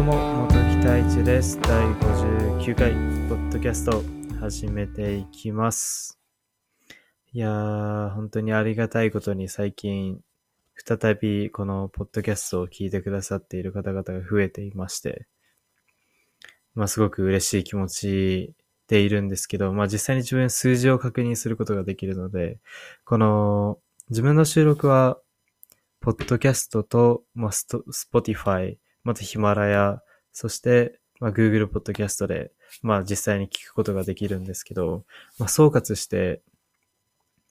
[0.00, 1.60] どうも、元木太一です。
[1.60, 2.92] 第59回、
[3.28, 4.02] ポッドキャスト、
[4.40, 6.18] 始めていきます。
[7.34, 10.20] いやー、本当にありがたいことに最近、
[10.74, 15.26] 再びこのポッドキャストを聞いてくださっている方々が増えていまして、
[16.74, 18.54] まあすごく嬉しい気持ち
[18.88, 22.58] でいるんですけど、まあ実際に自分数字を確認することができるので、
[23.04, 25.18] この自分の収録は、
[26.00, 35.04] ポッドキャストと、まあ、スト、スポティファイ、またヒマラヤ、そして、まあ、Google ポッドキャストで、まあ、実際に聞くことができるんですけど、
[35.38, 36.42] まあ、総括して、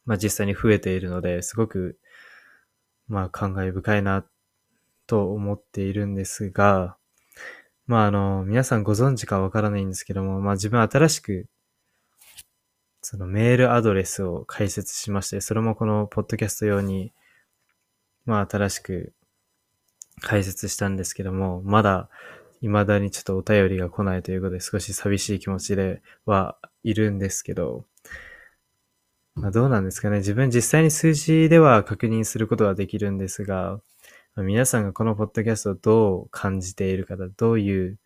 [0.05, 1.98] まあ、実際に増えているので、すごく、
[3.08, 4.25] まあ、感慨深いな、
[5.09, 6.95] と思っているんですが、
[7.88, 11.47] まあ、あの、皆さんご存知かわからないんですけども、まあ、自分新しく、
[13.02, 17.11] そのメールアドレスを開設しまして、それもこのポッドキャスト用に、
[18.25, 19.13] まあ、新しく
[20.20, 22.09] 解説したんですけども、まだ
[22.62, 27.86] 未だにちょっとお便りが来ないということで少し寂しい気持ちではいるんですけど、
[29.36, 30.17] まあどうなんですかね。
[30.17, 33.80] 自分実際に数字では確認することはできるんですが、
[34.36, 37.97] まあ皆さんがこのポッドキャストをどう感じているかだ、どういう、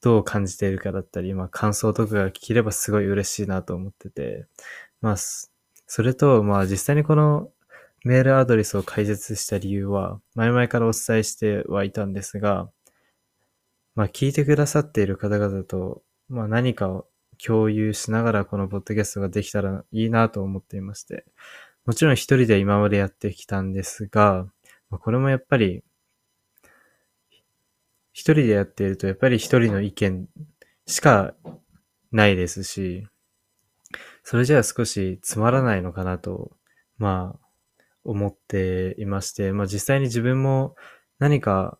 [0.00, 4.46] どう感じているかだったり、まあ感想とかが聞ければすごい嬉しいなと思ってて、
[5.00, 5.50] まあ、そ
[5.86, 7.50] それと、まあ実際にこの
[8.04, 12.70] メールアドレスを開設した理由は、前々からお伝えしてはいたんですが、
[13.94, 17.06] まあ、聞いてくださっている方々と、まあ、何かを
[17.42, 21.24] 共有しながらこのポッドキャストができたらいいなと思っていまして、
[21.86, 24.46] もちろん一人で今までやってきたんですが、
[24.90, 25.82] まあ、これもやっぱり、
[28.12, 30.28] 一人でやっていると、やっぱり一人の意見
[30.86, 31.34] しか
[32.12, 33.06] ないですし、
[34.22, 36.52] それじゃあ少しつまらないのかなと、
[36.98, 37.43] まあ、
[38.04, 40.76] 思っていまして、まあ実際に自分も
[41.18, 41.78] 何か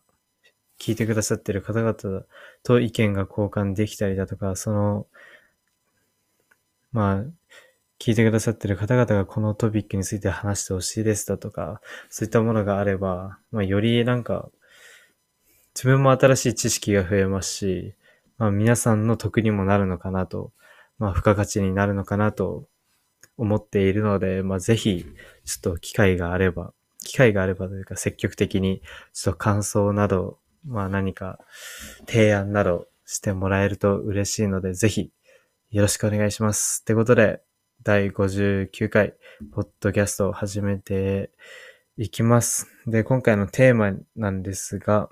[0.79, 2.25] 聞いてくださってる方々
[2.63, 5.07] と意見が交換できたりだとか、その、
[6.91, 7.23] まあ、
[7.99, 14.49] 聞いてくださってる方々がこのトピックについて話してほしいですだとか、そういったものがあれば、まあよりなんか、
[15.73, 17.95] 自分も新しい知識が増えますし、
[18.37, 20.51] まあ皆さんの得にもなるのかなと、
[20.99, 22.67] まあ付加価値になるのかなと
[23.37, 25.05] 思っているので、まあぜひ、
[25.45, 26.73] ちょっと機会があれば、
[27.03, 28.81] 機会があればというか積極的に、
[29.13, 31.39] ちょっと感想など、まあ何か
[32.07, 35.11] 提案などしてもらえると嬉しいので、ぜひ
[35.71, 36.81] よろしくお願いします。
[36.81, 37.41] ってことで、
[37.83, 39.13] 第59回、
[39.51, 41.31] ポッドキャストを始めて
[41.97, 42.67] いきます。
[42.87, 45.09] で、今回のテーマなんですが、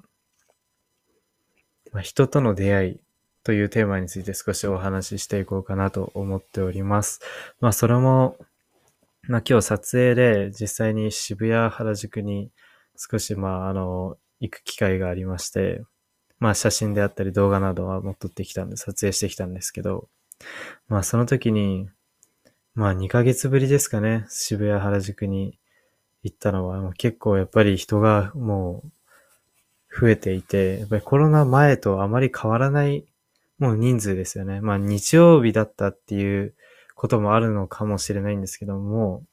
[1.91, 2.99] まあ、人との出会い
[3.43, 7.19] というテーマについて少しお話ししていこうかなと思っております。
[7.59, 8.37] まあ、それも、
[9.27, 12.51] まあ今日撮影で実際に渋谷原宿に
[12.97, 15.81] 少しまああの、行く機会がありまして、
[16.39, 20.09] まあ写真であったり動画などは持っとってきたんで撮影してきたんですけど、
[20.89, 21.87] まあその時に、
[22.75, 25.57] まあ2ヶ月ぶりですかね、渋谷原宿に
[26.23, 33.05] 行ったのは、まあ結構やっぱり人がもう増えていて、やっぱりコロナ前とあまり変わらない
[33.63, 34.59] もう人数ですよね。
[34.59, 36.53] まあ日曜日だったっていう
[36.95, 39.23] こともあるのかもしれないんですけども、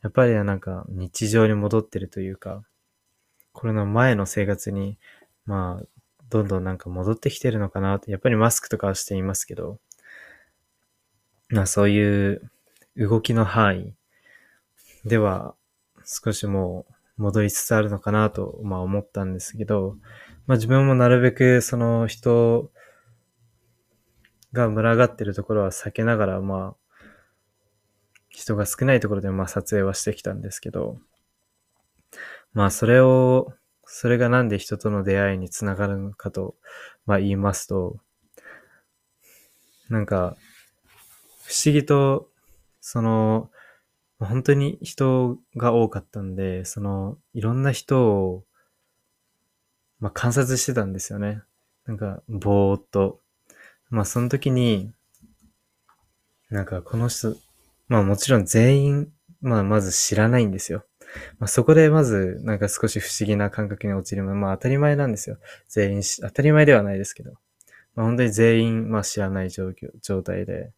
[0.00, 2.62] やっぱりなんか日常に戻ってるというか、
[3.52, 4.96] コロナ前の生活に、
[5.44, 5.86] まあ、
[6.30, 9.80] どんどんなんか戻ってきてるのかなって、やっぱりマスクとかはしていますけど、
[11.48, 12.48] まあそういう
[12.96, 13.94] 動きの範囲
[15.04, 15.56] では
[16.04, 16.86] 少しも
[17.18, 19.96] う戻りつつあるのかなと、まあ思ったんですけど、
[20.46, 22.70] まあ自分もなるべくその人
[24.52, 26.76] が群がってるところは避けながら、まあ、
[28.30, 30.98] 人が少ないところでまあ撮影はしてきたんですけど、
[32.52, 33.52] まあそれを、
[33.84, 36.54] それがなんで人との出会いにつながるのかと、
[37.06, 37.98] まあ言いますと、
[39.88, 40.36] なんか、
[41.44, 42.28] 不思議と、
[42.80, 43.50] その、
[44.20, 48.44] 本当に人が多かったんで、その、いろんな人を、
[50.00, 51.42] まあ観察してたんですよね。
[51.86, 53.20] なんか、ぼーっと。
[53.90, 54.92] まあその時に、
[56.50, 57.36] なんかこの人、
[57.88, 60.84] まあもちろん全員、まあまず知らないんですよ。
[61.38, 64.34] まあそこでまずなんか少し不思議な感覚に陥るのは。
[64.34, 65.38] まあ当たり前なんですよ。
[65.68, 67.32] 全員し、当たり前ではないですけど。
[67.94, 70.72] まあ本当に全員、まあ知らない状況、状態で。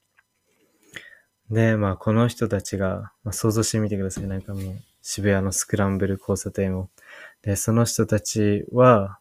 [1.51, 4.27] で、まあこの人たちが、まあ想像してみてください。
[4.27, 4.63] なんかもう
[5.03, 6.91] 渋谷のスクランブル交差点を。
[7.43, 9.19] で、その人たちは、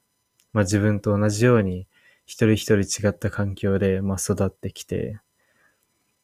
[0.53, 1.87] まあ自分と同じように、
[2.29, 5.19] 一人一人違った環境で、まあ、育ってきて、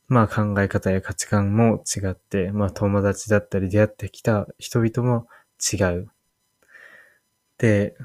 [0.07, 5.28] まあ考え方や価値観も違って、まあ友達だったり出会ってきた人々も
[5.60, 6.04] 違う。
[6.04, 6.07] っ
[7.57, 7.98] て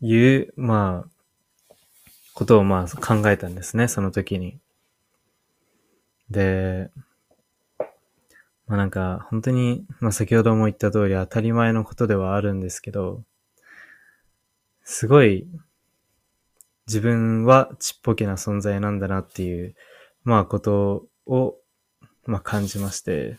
[0.00, 1.74] いう、まあ、
[2.32, 4.58] ことをまあ考えたんですね、その時に。
[6.30, 6.90] で、
[8.66, 13.22] まあなんか本当に、まあ先ほども言った通り当たり前のことではあるんですけど、
[14.82, 15.46] すごい
[16.88, 19.74] 自分はちっぽけな存在なんだなっていう、
[20.24, 21.54] まあことを、
[22.24, 23.36] まあ感じまして、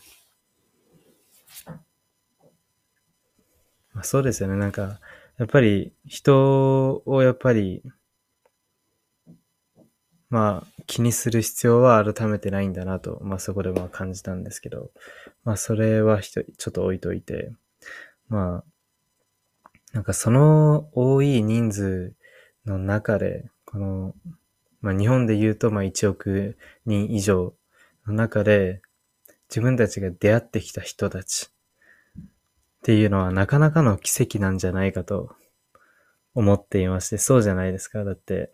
[3.92, 4.56] まあ、そうですよね。
[4.56, 5.00] なんか、
[5.36, 7.82] やっぱり人をやっぱり、
[10.28, 14.92] まあ気にする必要は改めてないんだなと、まあそこでまあ感じたんですけど、
[15.42, 17.52] まあそれはちょっと置いといて、
[18.28, 18.64] まあ、
[19.92, 22.14] なんかその多い人数
[22.66, 24.14] の中で、この、
[24.80, 27.54] まあ日本で言うとまあ1億人以上
[28.06, 28.82] の中で、
[29.48, 31.50] 自分たちが出会ってきた人たち
[32.20, 32.22] っ
[32.82, 35.34] ていうのはなかなかの奇跡なんじゃないかと
[36.34, 38.04] 思っていまして、そうじゃないですか。
[38.04, 38.52] だって、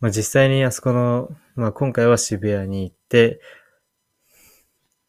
[0.00, 3.40] まあ実際にあそこの、まあ今回は渋谷に行って、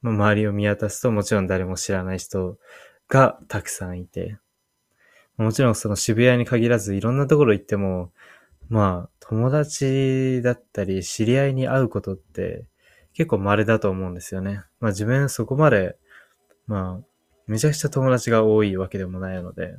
[0.02, 2.58] まあ、周りを見渡すともちろん誰も知らない人
[3.08, 4.38] がたくさんいて、
[5.38, 8.12] もちろんその渋谷に限らずいろんなところ行っても、
[8.70, 12.66] まあ友達だったり知り合いに会うことって
[13.14, 14.64] 結構稀だと思うんですよね。
[14.80, 15.98] まあ自分そこまで、
[16.68, 17.06] まあ
[17.48, 19.78] めちゃくちゃ友達が多いわけでもないので、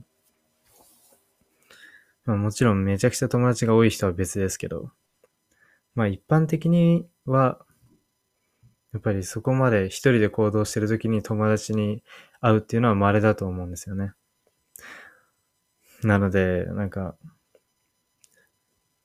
[2.25, 4.91] まあもちろんめちゃくちゃ友達が多い人は別ですけど、
[5.95, 7.59] まあ一般的には、
[8.93, 12.03] やっぱりそこまで一人で行動してる時に友達に
[12.41, 14.13] 会うっていうのは稀だと思うんですよね。
[16.03, 17.17] なので、なんか、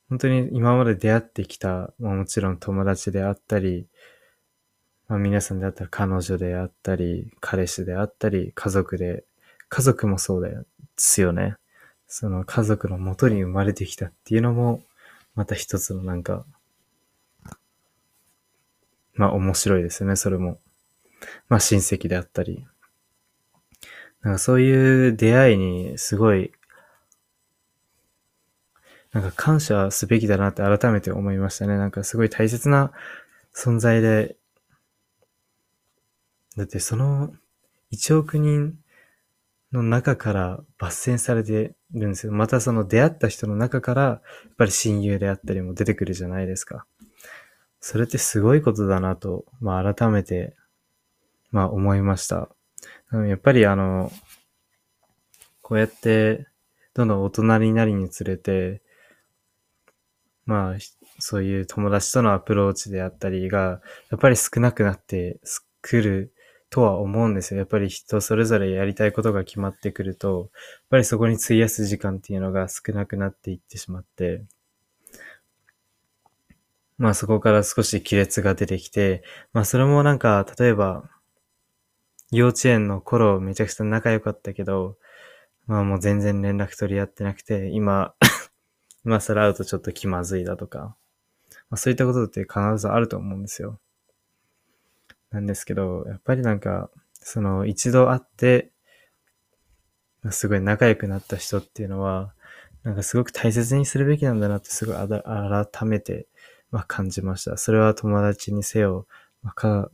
[0.09, 3.87] 本当に今まで出会ってきた、まあ、もちろん友達であったり、
[5.07, 9.23] まあ、皆さんであったら彼女であったり、彼氏であったり、家族で、
[9.69, 10.65] 家族もそうだよで
[10.97, 11.55] すよね。
[12.07, 14.81] その家族の元に生まれてきたっていうのも、
[15.35, 16.45] また一つのなんか、
[19.13, 20.59] まあ面白いですよね、それも。
[21.49, 22.65] まあ親戚であったり。
[24.21, 26.51] なんかそういう出会いにすごい、
[29.13, 31.77] なんか感謝すべきだなって改めて思いましたね。
[31.77, 32.91] なんかすごい大切な
[33.55, 34.35] 存在で、
[36.55, 37.31] だってその
[37.91, 38.77] 1億人
[39.71, 42.31] の中から抜粋されてるんですよ。
[42.31, 46.85] またその出会った人の中から、やっぱり親友であったりも出てくるじゃないですか。
[47.79, 50.55] それってすごいことだなと、まあ改めて、
[51.51, 52.49] まあ思いました。
[53.11, 54.11] やっぱりあの、
[55.61, 56.47] こうやって、
[56.93, 58.81] どんどん大人になりにつれて、
[60.47, 60.75] まあ、
[61.19, 65.39] そういう友達とのアプローチであったりが、やっぱり少なくなって
[65.81, 66.33] くる
[66.69, 67.59] とは思うんですよ。
[67.59, 70.49] やっぱり人それぞれやりたいことが決まってくると、やっ
[70.89, 74.43] ぱりそこに費やす時間っていうのが少なくなっていってしまって、
[76.97, 79.23] まあそこから少し亀裂が出てきて、
[79.53, 81.03] まあそれもなんか、例えば、
[82.31, 84.97] 幼稚園の頃めちゃくちゃ仲良かったけど、
[85.67, 88.13] まあもう全然連絡取り合ってなくて、今
[89.07, 90.95] 今更会うとちょっと気まずいだとか、
[91.69, 93.79] まあそういったことって必ずあると思うんですよ。
[95.31, 98.69] なんですけど、やっぱりなんか、その一度会って、
[100.29, 102.33] すごい仲良くなった人っていうのは、
[102.83, 106.27] なんかすごく大切にするべきなんだなってすごい改めて
[106.71, 107.57] まあ、感じました。
[107.57, 109.07] それは友達にせよ、
[109.41, 109.89] まあ、か、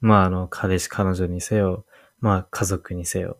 [0.00, 1.84] まあ、あの、彼氏、彼女にせよ、
[2.20, 3.38] まあ、家族にせよ。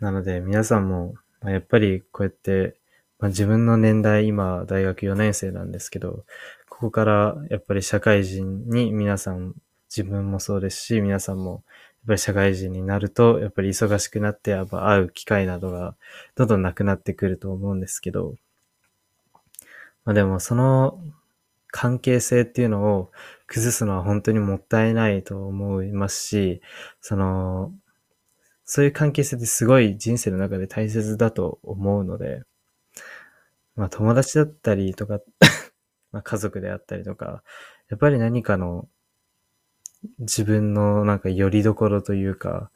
[0.00, 2.76] なので、皆さんも、まあ、やっぱりこうやって、
[3.18, 6.24] まあ、自分の年代、今、大学4年生なんですけど、
[6.68, 9.54] ここからやっぱり社会人に皆さん、
[9.88, 11.60] 自分もそうですし、皆さんも、やっ
[12.06, 15.96] ぱり社会人になると、やっぱり忙しくなって、やっぱ会う機会などが
[16.36, 18.34] どんどんなくなってくると思うんですけど、
[20.04, 21.00] まあでもその
[21.70, 23.10] 関係性っていうのを
[23.46, 26.62] 崩すのは本当にもったいないと思いますし、
[27.00, 27.72] その、
[28.70, 32.42] そういう関係性ってすごい人生の中で大切だと思うので、
[33.76, 35.20] まあ友達だったりとか
[36.12, 37.42] まあ家族であったりとか、
[37.88, 38.86] やっぱり何かの
[40.18, 42.70] 自分のなんか拠り所というか、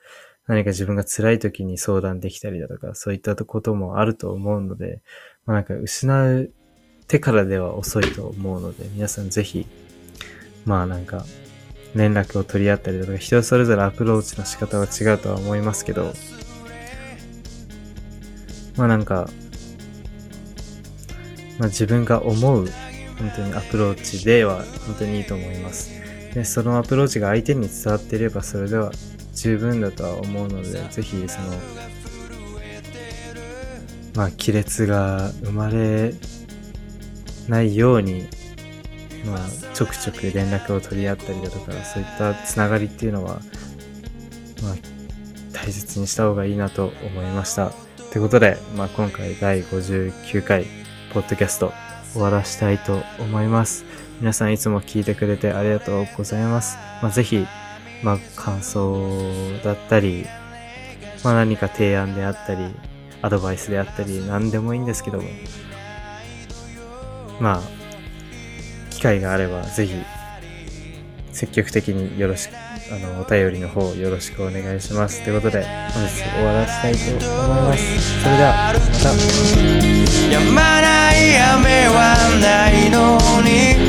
[0.47, 5.03] 何か自分が辛い時に相談できたりだとか、そういったこともあると思うので、
[5.45, 6.51] まあなんか失う
[7.07, 9.67] てからでは遅いと思うので、皆さんぜひ、
[10.65, 11.27] まあなんか、
[11.95, 16.13] 連絡を取り合ったりとか、人それぞれアプローチの仕方は違うとは思いますけど、
[18.77, 19.29] まあなんか、
[21.59, 22.67] まあ自分が思う、
[23.19, 25.91] 本当にアプローチでは本当にいいと思います。
[26.35, 28.91] で、そのアプローチが相手に伝わっていればそれでは
[29.35, 31.49] 十分だとは思うので、ぜひその、
[34.15, 36.15] まあ、亀裂が生まれ
[37.49, 38.29] ないように、
[39.25, 39.39] まあ、
[39.75, 43.41] ちょくちょく連絡を取り合ったりだとか、そういったつながりっていうのは、
[44.63, 44.75] まあ、
[45.53, 47.73] 大切にした方がいいなと思いました。
[48.13, 50.67] ということで、まあ、今回第59回、
[51.13, 51.73] ポッドキャスト
[52.13, 53.85] 終わらしたいと思います。
[54.21, 56.77] 皆さんいつも聞いてくれてありがとうございます。
[57.01, 57.47] まあ、ぜひ、
[58.03, 59.09] まあ、感想
[59.63, 60.27] だったり、
[61.25, 62.67] まあ、何か提案であったり、
[63.23, 65.29] アドバイスであったり、何でもいいんですけども、
[67.41, 67.82] まあ、
[69.03, 69.95] 会があれば、ぜひ、
[71.33, 72.53] 積極的によろしく、
[72.93, 75.23] あの、お便りの方よろしくお願いします。
[75.23, 78.23] ということで、本日終わらせたいと思います。
[78.23, 80.33] それでは、また。
[80.33, 83.82] やまない雨はないのに